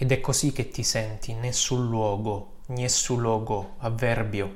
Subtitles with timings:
[0.00, 4.54] Ed è così che ti senti nessun luogo, nessun logo, avverbio,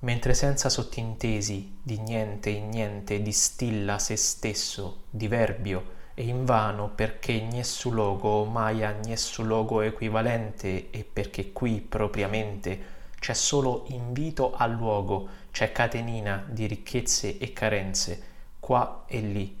[0.00, 7.94] mentre senza sottintesi di niente in niente distilla se stesso, diverbio, e invano perché nessun
[7.94, 12.84] logo mai ha nessun logo equivalente e perché qui propriamente
[13.20, 18.22] c'è solo invito al luogo, c'è catenina di ricchezze e carenze,
[18.58, 19.56] qua e lì,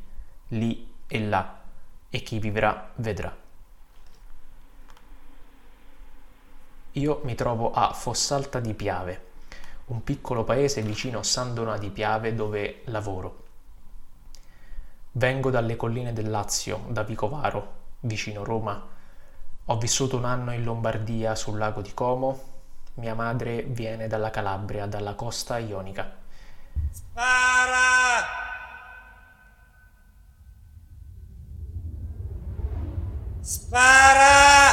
[0.48, 1.60] lì e là,
[2.10, 3.41] e chi vivrà vedrà.
[6.96, 9.30] Io mi trovo a Fossalta di Piave,
[9.86, 13.44] un piccolo paese vicino a San Donà di Piave dove lavoro.
[15.12, 18.88] Vengo dalle colline del Lazio, da Vicovaro, vicino Roma.
[19.64, 22.50] Ho vissuto un anno in Lombardia sul lago di Como.
[22.94, 26.14] Mia madre viene dalla Calabria, dalla costa ionica.
[26.90, 27.70] Spara!
[33.40, 34.71] Spara!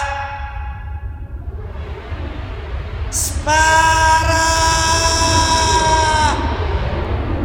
[3.49, 4.35] Spara!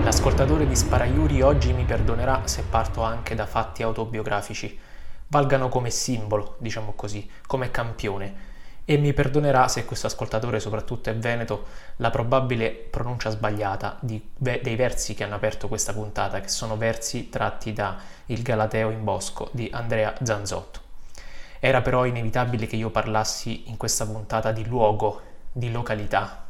[0.03, 4.79] L'ascoltatore di Sparaiuri oggi mi perdonerà se parto anche da fatti autobiografici.
[5.29, 8.53] Valgano come simbolo, diciamo così, come campione.
[8.85, 11.65] E mi perdonerà se questo ascoltatore, soprattutto è veneto,
[11.97, 17.31] la probabile pronuncia sbagliata di, dei versi che hanno aperto questa puntata, che sono versi
[17.31, 20.81] tratti da Il Galateo in Bosco di Andrea Zanzotto.
[21.61, 26.49] Era però inevitabile che io parlassi in questa puntata di luogo di località,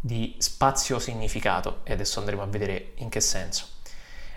[0.00, 3.66] di spazio significato e adesso andremo a vedere in che senso.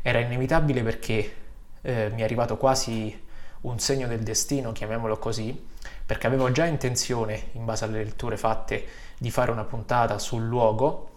[0.01, 1.35] Era inevitabile perché
[1.81, 3.25] eh, mi è arrivato quasi
[3.61, 5.67] un segno del destino, chiamiamolo così,
[6.05, 8.85] perché avevo già intenzione, in base alle letture fatte,
[9.17, 11.11] di fare una puntata sul luogo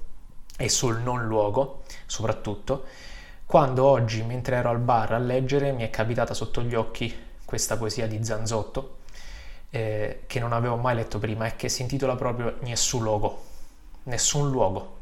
[0.57, 2.85] e sul non luogo, soprattutto,
[3.45, 7.13] quando oggi, mentre ero al bar a leggere, mi è capitata sotto gli occhi
[7.45, 8.99] questa poesia di Zanzotto,
[9.71, 13.45] eh, che non avevo mai letto prima e che si intitola proprio Nessun luogo,
[14.05, 14.99] nessun luogo,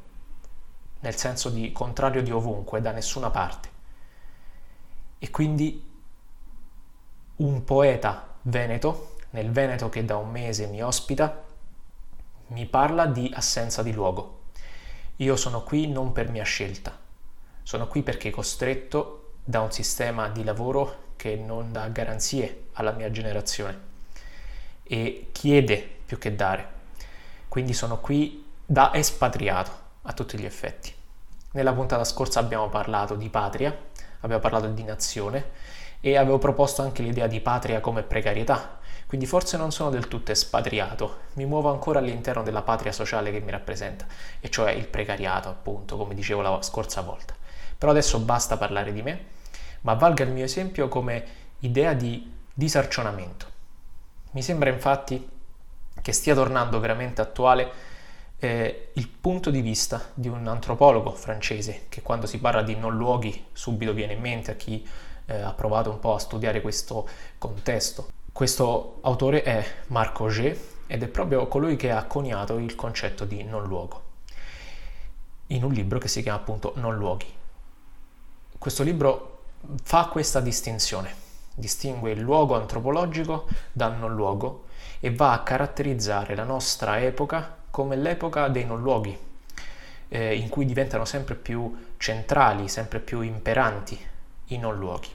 [1.00, 3.76] nel senso di contrario di ovunque, da nessuna parte.
[5.18, 5.84] E quindi
[7.36, 11.44] un poeta veneto, nel Veneto che da un mese mi ospita,
[12.48, 14.36] mi parla di assenza di luogo.
[15.16, 16.96] Io sono qui non per mia scelta,
[17.62, 23.10] sono qui perché costretto da un sistema di lavoro che non dà garanzie alla mia
[23.10, 23.87] generazione
[24.88, 26.76] e chiede più che dare.
[27.46, 29.70] Quindi sono qui da espatriato
[30.02, 30.92] a tutti gli effetti.
[31.52, 33.76] Nella puntata scorsa abbiamo parlato di patria,
[34.20, 35.50] abbiamo parlato di nazione
[36.00, 40.32] e avevo proposto anche l'idea di patria come precarietà, quindi forse non sono del tutto
[40.32, 44.06] espatriato, mi muovo ancora all'interno della patria sociale che mi rappresenta,
[44.38, 47.34] e cioè il precariato, appunto, come dicevo la scorsa volta.
[47.78, 49.24] Però adesso basta parlare di me,
[49.80, 51.24] ma valga il mio esempio come
[51.60, 53.47] idea di disarcionamento.
[54.38, 55.28] Mi sembra infatti
[56.00, 57.72] che stia tornando veramente attuale
[58.38, 62.96] eh, il punto di vista di un antropologo francese che quando si parla di non
[62.96, 64.86] luoghi subito viene in mente a chi
[65.26, 68.10] eh, ha provato un po' a studiare questo contesto.
[68.30, 70.56] Questo autore è Marc Auger
[70.86, 74.02] ed è proprio colui che ha coniato il concetto di non luogo
[75.48, 77.26] in un libro che si chiama appunto Non luoghi.
[78.56, 79.40] Questo libro
[79.82, 81.26] fa questa distinzione
[81.58, 84.66] distingue il luogo antropologico dal non luogo
[85.00, 89.16] e va a caratterizzare la nostra epoca come l'epoca dei non luoghi,
[90.08, 93.98] eh, in cui diventano sempre più centrali, sempre più imperanti
[94.46, 95.08] i non luoghi.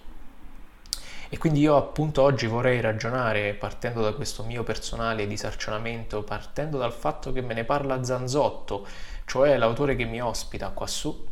[1.30, 6.94] E quindi io appunto oggi vorrei ragionare partendo da questo mio personale disarcionamento, partendo dal
[6.94, 8.86] fatto che me ne parla Zanzotto,
[9.26, 11.28] cioè l'autore che mi ospita qua su,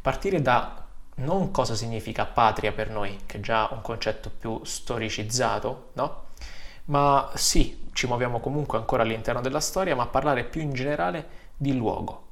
[0.00, 0.86] partire da
[1.20, 6.28] non cosa significa patria per noi, che è già un concetto più storicizzato, no?
[6.86, 11.76] Ma sì, ci muoviamo comunque ancora all'interno della storia, ma parlare più in generale di
[11.76, 12.26] luogo.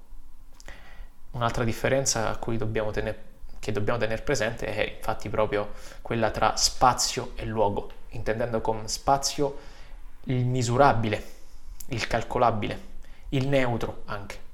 [1.32, 3.16] Un'altra differenza dobbiamo tener,
[3.59, 5.72] che dobbiamo tenere presente è infatti proprio
[6.03, 9.59] quella tra spazio e luogo, intendendo con spazio
[10.24, 11.24] il misurabile,
[11.89, 12.80] il calcolabile,
[13.30, 14.47] il neutro anche.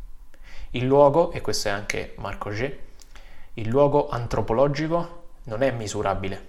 [0.70, 2.76] Il luogo, e questo è anche Marco G,
[3.54, 6.48] il luogo antropologico non è misurabile,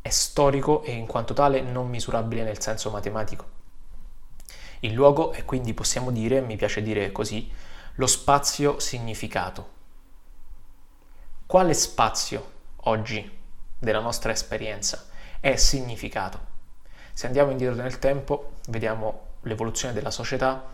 [0.00, 3.54] è storico e in quanto tale non misurabile nel senso matematico.
[4.80, 7.50] Il luogo è quindi, possiamo dire, mi piace dire così,
[7.96, 9.74] lo spazio significato.
[11.44, 12.52] Quale spazio
[12.82, 13.38] oggi
[13.78, 15.06] della nostra esperienza
[15.40, 16.54] è significato?
[17.12, 20.70] Se andiamo indietro nel tempo, vediamo l'evoluzione della società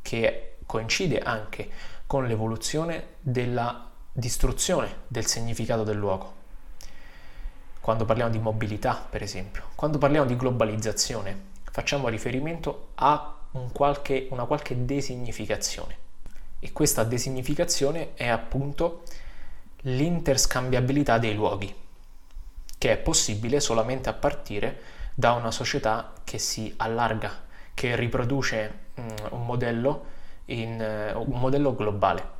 [0.00, 1.70] che coincide anche
[2.06, 3.87] con l'evoluzione della
[4.18, 6.34] distruzione del significato del luogo.
[7.80, 14.26] Quando parliamo di mobilità, per esempio, quando parliamo di globalizzazione, facciamo riferimento a un qualche,
[14.30, 15.96] una qualche designificazione.
[16.58, 19.04] E questa designificazione è appunto
[19.82, 21.72] l'interscambiabilità dei luoghi,
[22.76, 24.80] che è possibile solamente a partire
[25.14, 30.04] da una società che si allarga, che riproduce mm, un modello,
[30.46, 32.37] in, un modello globale.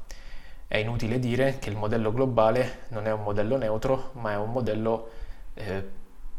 [0.69, 4.53] È inutile dire che il modello globale non è un modello neutro, ma è un
[4.53, 5.11] modello,
[5.55, 5.89] eh,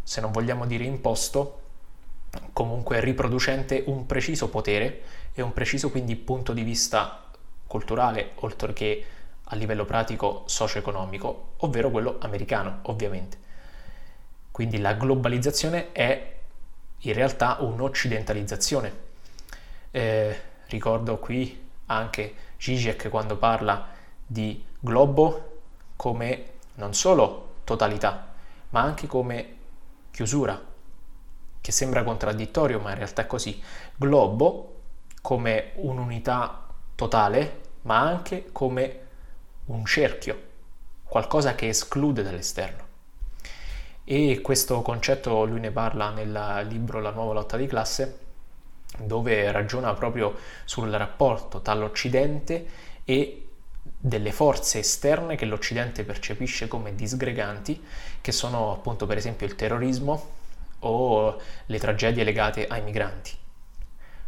[0.03, 1.61] se non vogliamo dire imposto,
[2.53, 5.01] comunque riproducente un preciso potere
[5.33, 7.23] e un preciso quindi punto di vista
[7.65, 9.05] culturale, oltre che
[9.45, 13.37] a livello pratico socio-economico, ovvero quello americano, ovviamente.
[14.51, 16.35] Quindi la globalizzazione è
[16.99, 18.93] in realtà un'occidentalizzazione.
[19.89, 23.97] Eh, ricordo qui anche Zizek quando parla
[24.31, 25.61] di globo
[25.95, 26.45] come
[26.75, 28.27] non solo totalità,
[28.69, 29.55] ma anche come
[30.11, 30.61] chiusura,
[31.59, 33.59] che sembra contraddittorio, ma in realtà è così.
[33.95, 34.75] Globo
[35.21, 39.07] come un'unità totale, ma anche come
[39.65, 40.41] un cerchio,
[41.03, 42.87] qualcosa che esclude dall'esterno.
[44.03, 48.19] E questo concetto lui ne parla nel libro La nuova lotta di classe,
[48.99, 50.35] dove ragiona proprio
[50.65, 52.67] sul rapporto tra l'Occidente
[53.03, 53.48] e
[54.01, 57.83] delle forze esterne che l'Occidente percepisce come disgreganti,
[58.21, 60.37] che sono appunto per esempio il terrorismo
[60.79, 63.35] o le tragedie legate ai migranti.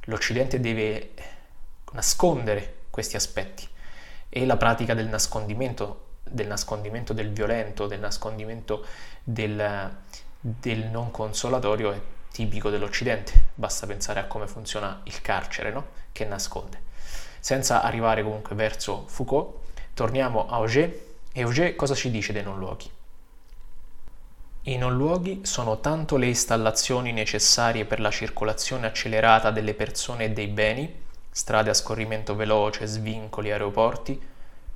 [0.05, 1.11] L'Occidente deve
[1.93, 3.65] nascondere questi aspetti
[4.27, 8.85] e la pratica del nascondimento, del nascondimento del violento, del nascondimento
[9.23, 9.95] del,
[10.39, 12.01] del non consolatorio è
[12.31, 15.87] tipico dell'Occidente, basta pensare a come funziona il carcere, no?
[16.11, 16.89] che nasconde.
[17.39, 19.60] Senza arrivare comunque verso Foucault,
[20.01, 20.99] torniamo a Auger
[21.31, 22.89] e Auger cosa ci dice dei non luoghi?
[24.63, 30.29] I non luoghi sono tanto le installazioni necessarie per la circolazione accelerata delle persone e
[30.31, 30.91] dei beni,
[31.29, 34.19] strade a scorrimento veloce, svincoli, aeroporti,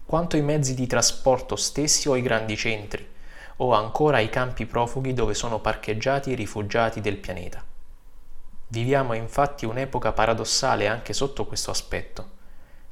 [0.05, 3.03] quanto i mezzi di trasporto stessi o i grandi centri,
[3.57, 7.63] o ancora i campi profughi dove sono parcheggiati i rifugiati del pianeta.
[8.67, 12.34] Viviamo infatti un'epoca paradossale anche sotto questo aspetto.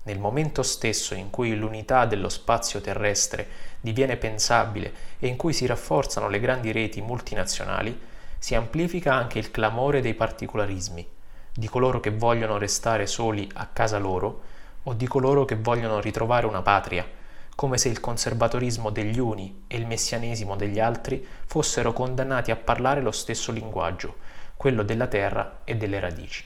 [0.05, 3.47] Nel momento stesso in cui l'unità dello spazio terrestre
[3.79, 7.97] diviene pensabile e in cui si rafforzano le grandi reti multinazionali,
[8.37, 11.07] si amplifica anche il clamore dei particolarismi,
[11.53, 14.41] di coloro che vogliono restare soli a casa loro
[14.83, 17.07] o di coloro che vogliono ritrovare una patria,
[17.55, 23.01] come se il conservatorismo degli uni e il messianesimo degli altri fossero condannati a parlare
[23.01, 24.17] lo stesso linguaggio,
[24.57, 26.43] quello della terra e delle radici.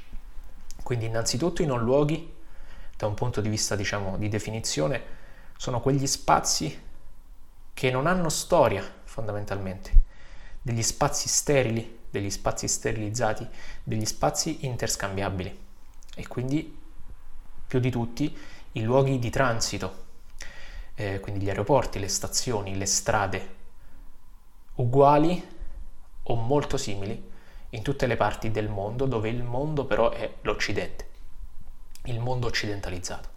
[0.84, 2.36] Quindi innanzitutto i non luoghi
[2.98, 5.16] da un punto di vista diciamo di definizione
[5.56, 6.86] sono quegli spazi
[7.74, 9.92] che non hanno storia fondamentalmente,
[10.62, 13.48] degli spazi sterili, degli spazi sterilizzati,
[13.84, 15.66] degli spazi interscambiabili.
[16.16, 16.76] E quindi
[17.68, 18.36] più di tutti
[18.74, 20.06] i luoghi di transito,
[20.96, 23.56] eh, quindi gli aeroporti, le stazioni, le strade,
[24.76, 25.56] uguali
[26.24, 27.32] o molto simili
[27.72, 31.07] in tutte le parti del mondo dove il mondo però è l'Occidente
[32.08, 33.30] il mondo occidentalizzato.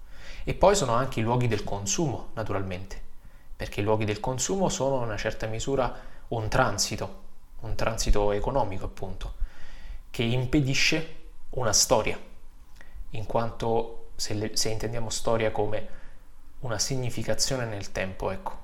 [0.44, 3.00] E poi sono anche i luoghi del consumo, naturalmente,
[3.54, 5.94] perché i luoghi del consumo sono in una certa misura
[6.28, 7.22] un transito,
[7.60, 9.34] un transito economico appunto,
[10.10, 11.16] che impedisce
[11.50, 12.18] una storia,
[13.10, 15.98] in quanto se, le, se intendiamo storia come
[16.60, 18.58] una significazione nel tempo, ecco.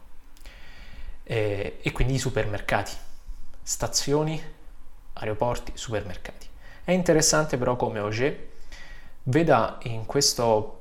[1.24, 2.92] E, e quindi i supermercati,
[3.62, 4.40] stazioni,
[5.14, 6.48] aeroporti, supermercati.
[6.84, 8.54] È interessante però come Auger
[9.28, 10.72] veda in questo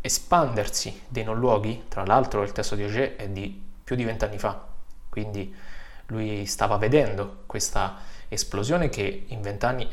[0.00, 4.38] espandersi dei non luoghi, tra l'altro il testo di Auger è di più di vent'anni
[4.38, 4.66] fa,
[5.08, 5.54] quindi
[6.06, 7.98] lui stava vedendo questa
[8.28, 9.90] esplosione che in vent'anni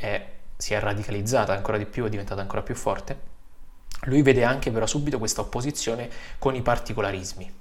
[0.56, 3.36] si è radicalizzata ancora di più, è diventata ancora più forte.
[4.04, 7.54] Lui vede anche però subito questa opposizione con i particolarismi,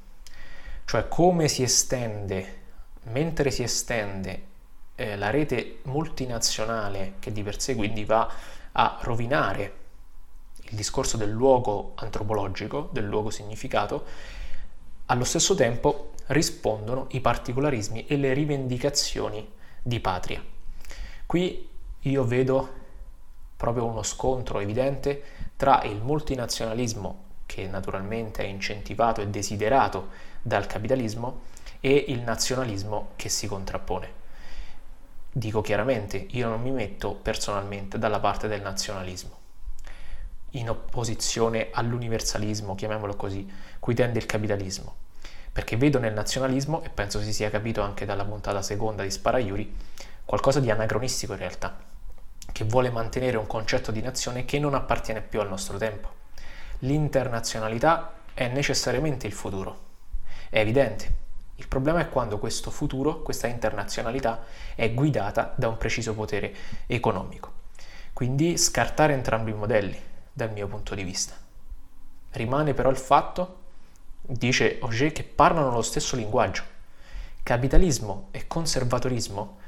[0.84, 2.60] cioè come si estende,
[3.04, 4.42] mentre si estende
[4.94, 8.30] eh, la rete multinazionale che di per sé quindi va
[8.72, 9.84] a rovinare
[10.68, 14.04] il discorso del luogo antropologico, del luogo significato,
[15.06, 19.48] allo stesso tempo rispondono i particolarismi e le rivendicazioni
[19.82, 20.42] di patria.
[21.24, 21.68] Qui
[22.00, 22.84] io vedo
[23.56, 25.22] proprio uno scontro evidente
[25.56, 30.08] tra il multinazionalismo, che naturalmente è incentivato e desiderato
[30.42, 34.24] dal capitalismo, e il nazionalismo che si contrappone.
[35.30, 39.44] Dico chiaramente, io non mi metto personalmente dalla parte del nazionalismo
[40.58, 44.94] in opposizione all'universalismo, chiamiamolo così, cui tende il capitalismo.
[45.52, 49.74] Perché vedo nel nazionalismo, e penso si sia capito anche dalla puntata seconda di Sparaiuri,
[50.24, 51.76] qualcosa di anacronistico in realtà,
[52.52, 56.08] che vuole mantenere un concetto di nazione che non appartiene più al nostro tempo.
[56.80, 59.84] L'internazionalità è necessariamente il futuro.
[60.50, 61.24] È evidente.
[61.56, 64.44] Il problema è quando questo futuro, questa internazionalità,
[64.74, 66.54] è guidata da un preciso potere
[66.86, 67.52] economico.
[68.12, 69.98] Quindi scartare entrambi i modelli,
[70.36, 71.34] dal mio punto di vista.
[72.32, 73.60] Rimane però il fatto,
[74.20, 76.62] dice Auger, che parlano lo stesso linguaggio.
[77.42, 79.58] Capitalismo e conservatorismo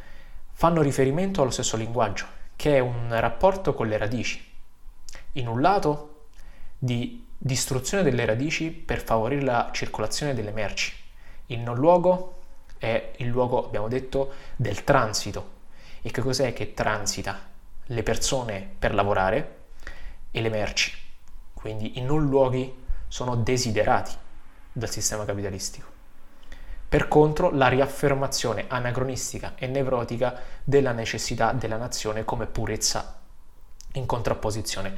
[0.53, 4.45] fanno riferimento allo stesso linguaggio, che è un rapporto con le radici.
[5.33, 6.27] In un lato
[6.77, 10.93] di distruzione delle radici per favorire la circolazione delle merci.
[11.47, 12.41] Il non luogo
[12.77, 15.57] è il luogo, abbiamo detto, del transito.
[16.03, 17.41] E che cos'è che transita?
[17.87, 19.58] Le persone per lavorare
[20.31, 20.93] e le merci.
[21.55, 24.13] Quindi i non luoghi sono desiderati
[24.73, 25.97] dal sistema capitalistico.
[26.89, 33.21] Per contro, la riaffermazione anacronistica e nevrotica della necessità della nazione come purezza
[33.93, 34.97] in contrapposizione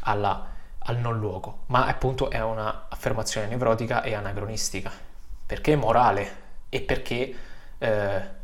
[0.00, 0.46] alla,
[0.78, 4.90] al non luogo, ma appunto è un'affermazione nevrotica e anacronistica,
[5.46, 7.34] perché morale e perché
[7.78, 8.36] eh,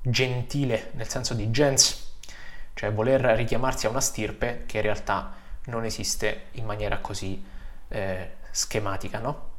[0.00, 2.12] gentile, nel senso di gens,
[2.74, 7.42] cioè voler richiamarsi a una stirpe che in realtà non esiste in maniera così
[7.88, 9.52] eh, schematica, no?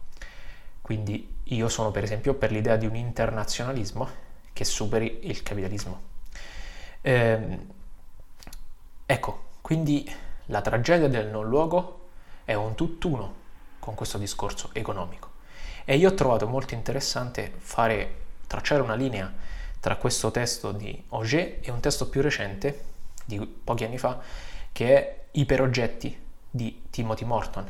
[0.82, 4.08] Quindi io sono per esempio per l'idea di un internazionalismo
[4.54, 6.02] che superi il capitalismo.
[7.02, 7.60] Eh,
[9.06, 10.10] ecco, quindi
[10.46, 12.10] la tragedia del non luogo
[12.46, 13.44] è un tutt'uno
[13.80, 15.34] con questo discorso economico.
[15.86, 18.16] E io ho trovato molto interessante fare,
[18.48, 19.32] tracciare una linea
[19.80, 22.86] tra questo testo di Auger e un testo più recente,
[23.26, 24.20] di pochi anni fa,
[24.76, 27.66] che è Iperoggetti di Timothy Morton,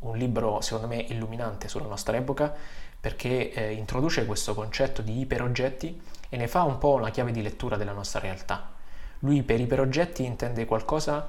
[0.00, 2.52] un libro secondo me illuminante sulla nostra epoca
[2.98, 7.40] perché eh, introduce questo concetto di iperoggetti e ne fa un po' una chiave di
[7.40, 8.68] lettura della nostra realtà.
[9.20, 11.24] Lui per iperoggetti intende qualcosa,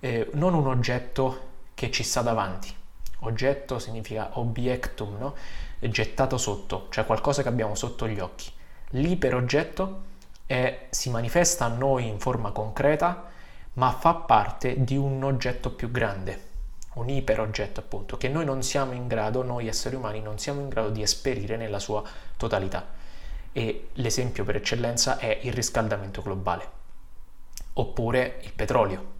[0.00, 2.74] eh, non un oggetto che ci sta davanti.
[3.20, 5.34] Oggetto significa obiectum, no?
[5.80, 8.50] gettato sotto, cioè qualcosa che abbiamo sotto gli occhi.
[8.92, 10.02] L'iperoggetto
[10.46, 13.34] è, si manifesta a noi in forma concreta
[13.76, 16.42] ma fa parte di un oggetto più grande,
[16.94, 20.68] un iperoggetto appunto, che noi non siamo in grado, noi esseri umani non siamo in
[20.68, 22.02] grado di esperire nella sua
[22.36, 22.94] totalità.
[23.52, 26.68] E l'esempio per eccellenza è il riscaldamento globale,
[27.74, 29.14] oppure il petrolio.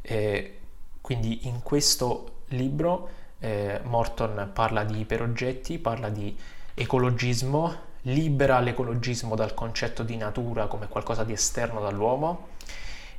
[0.00, 0.58] Eh,
[1.00, 3.08] quindi in questo libro
[3.40, 6.36] eh, Morton parla di iperoggetti, parla di
[6.74, 12.48] ecologismo, libera l'ecologismo dal concetto di natura come qualcosa di esterno dall'uomo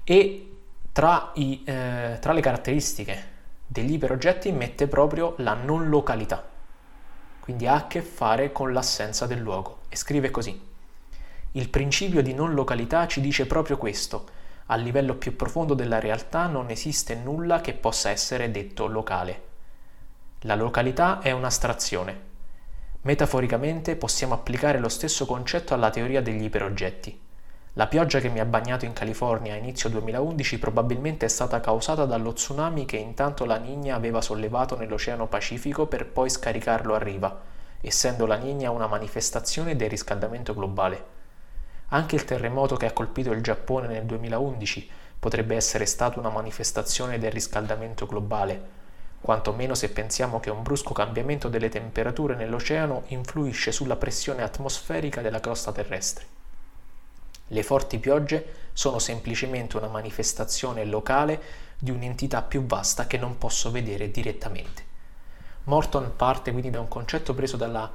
[0.03, 0.52] e
[0.93, 3.31] tra, i, eh, tra le caratteristiche
[3.65, 6.47] degli iperoggetti mette proprio la non località,
[7.39, 10.71] quindi ha a che fare con l'assenza del luogo e scrive così.
[11.53, 14.25] Il principio di non località ci dice proprio questo,
[14.67, 19.41] a livello più profondo della realtà non esiste nulla che possa essere detto locale.
[20.41, 22.31] La località è un'astrazione.
[23.01, 27.19] Metaforicamente possiamo applicare lo stesso concetto alla teoria degli iperoggetti.
[27.75, 32.05] La pioggia che mi ha bagnato in California a inizio 2011 probabilmente è stata causata
[32.05, 37.35] dallo tsunami che intanto la Nigna aveva sollevato nell'Oceano Pacifico per poi scaricarlo a riva,
[37.81, 41.03] essendo la Nigna una manifestazione del riscaldamento globale.
[41.87, 47.17] Anche il terremoto che ha colpito il Giappone nel 2011 potrebbe essere stato una manifestazione
[47.17, 48.61] del riscaldamento globale,
[49.19, 55.39] quantomeno se pensiamo che un brusco cambiamento delle temperature nell'oceano influisce sulla pressione atmosferica della
[55.39, 56.41] crosta terrestre.
[57.47, 61.41] Le forti piogge sono semplicemente una manifestazione locale
[61.77, 64.91] di un'entità più vasta che non posso vedere direttamente.
[65.65, 67.91] Morton parte quindi da un concetto preso dalla,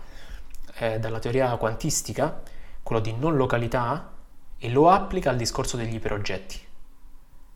[0.74, 2.42] eh, dalla teoria quantistica,
[2.82, 4.12] quello di non località,
[4.58, 6.66] e lo applica al discorso degli iperoggetti.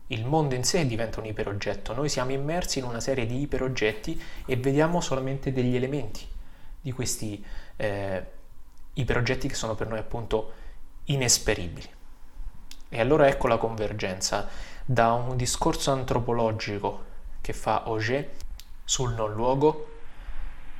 [0.07, 4.21] Il mondo in sé diventa un iperoggetto, noi siamo immersi in una serie di iperoggetti
[4.45, 6.27] e vediamo solamente degli elementi
[6.79, 7.43] di questi
[7.77, 8.25] eh,
[8.93, 10.61] iperoggetti che sono per noi appunto
[11.05, 11.89] inesperibili.
[12.89, 14.47] E allora ecco la convergenza
[14.85, 18.29] da un discorso antropologico che fa Auger
[18.83, 19.87] sul non luogo,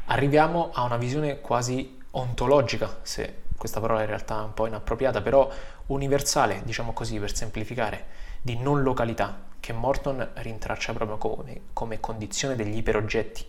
[0.06, 5.22] arriviamo a una visione quasi ontologica, se questa parola in realtà è un po' inappropriata,
[5.22, 5.50] però
[5.88, 8.06] universale, diciamo così per semplificare,
[8.42, 13.46] di non località, che Morton rintraccia proprio come, come condizione degli iperoggetti.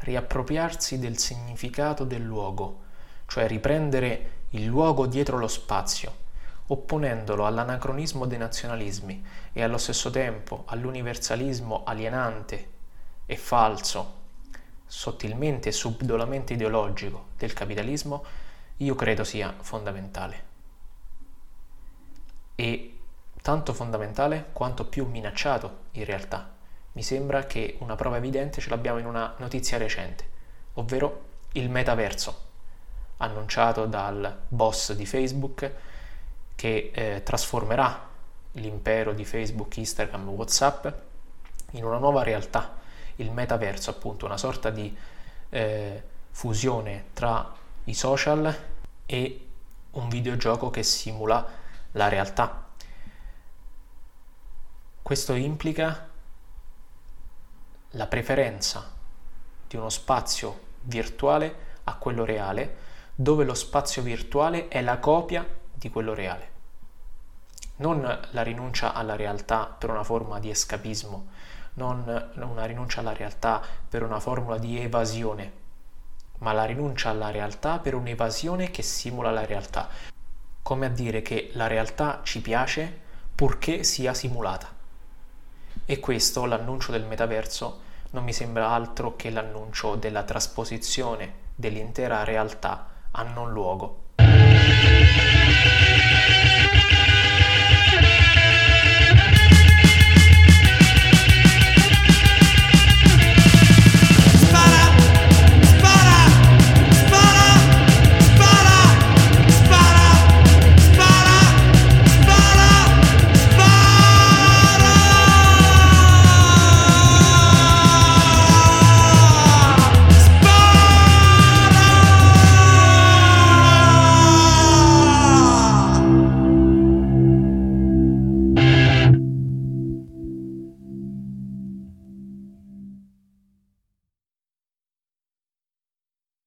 [0.00, 2.80] Riappropriarsi del significato del luogo,
[3.28, 6.26] cioè riprendere il luogo dietro lo spazio,
[6.68, 12.70] opponendolo all'anacronismo dei nazionalismi e allo stesso tempo all'universalismo alienante
[13.26, 14.14] e falso,
[14.86, 18.24] sottilmente e subdolamente ideologico del capitalismo,
[18.78, 20.46] io credo sia fondamentale.
[22.54, 22.98] E
[23.42, 26.56] tanto fondamentale quanto più minacciato in realtà.
[26.92, 30.26] Mi sembra che una prova evidente ce l'abbiamo in una notizia recente,
[30.74, 32.46] ovvero il metaverso,
[33.18, 35.72] annunciato dal boss di Facebook
[36.54, 38.06] che eh, trasformerà
[38.52, 40.86] l'impero di Facebook, Instagram, Whatsapp
[41.72, 42.76] in una nuova realtà,
[43.16, 44.96] il metaverso appunto, una sorta di
[45.50, 48.56] eh, fusione tra i social
[49.06, 49.48] e
[49.92, 51.46] un videogioco che simula
[51.92, 52.66] la realtà.
[55.02, 56.08] Questo implica
[57.92, 58.92] la preferenza
[59.66, 62.86] di uno spazio virtuale a quello reale,
[63.20, 65.44] dove lo spazio virtuale è la copia
[65.74, 66.50] di quello reale.
[67.78, 71.26] Non la rinuncia alla realtà per una forma di escapismo,
[71.74, 75.52] non una rinuncia alla realtà per una formula di evasione,
[76.38, 79.88] ma la rinuncia alla realtà per un'evasione che simula la realtà,
[80.62, 83.00] come a dire che la realtà ci piace
[83.34, 84.68] purché sia simulata.
[85.84, 92.94] E questo, l'annuncio del metaverso, non mi sembra altro che l'annuncio della trasposizione dell'intera realtà
[93.18, 93.96] hanno luogo.